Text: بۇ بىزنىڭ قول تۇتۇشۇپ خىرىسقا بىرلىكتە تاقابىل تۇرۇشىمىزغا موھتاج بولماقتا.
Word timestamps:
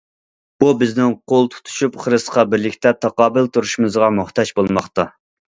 بۇ 0.61 0.69
بىزنىڭ 0.77 1.11
قول 1.31 1.45
تۇتۇشۇپ 1.55 1.99
خىرىسقا 2.05 2.47
بىرلىكتە 2.55 2.95
تاقابىل 3.05 3.53
تۇرۇشىمىزغا 3.59 4.11
موھتاج 4.19 4.55
بولماقتا. 4.63 5.09